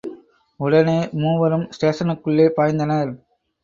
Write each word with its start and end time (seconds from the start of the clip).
உடனே 0.59 0.97
மூவரும் 1.21 1.69
ஸ்டேஷனுக்குள்ளே 1.77 2.49
பாய்ந்தனர். 2.57 3.13